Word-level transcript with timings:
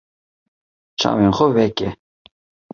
Çavên 0.99 1.31
xwe 1.37 1.47
veke. 1.55 1.89